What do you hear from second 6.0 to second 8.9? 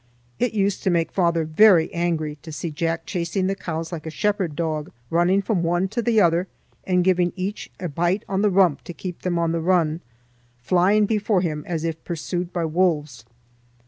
the other and giving each a bite on the rump